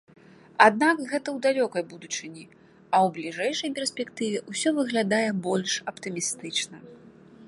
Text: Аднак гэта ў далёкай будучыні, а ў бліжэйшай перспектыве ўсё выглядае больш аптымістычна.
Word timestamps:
Аднак 0.67 1.01
гэта 1.11 1.27
ў 1.35 1.37
далёкай 1.45 1.83
будучыні, 1.91 2.43
а 2.95 2.97
ў 3.05 3.13
бліжэйшай 3.17 3.69
перспектыве 3.77 4.37
ўсё 4.55 4.69
выглядае 4.79 5.29
больш 5.49 5.71
аптымістычна. 5.93 6.77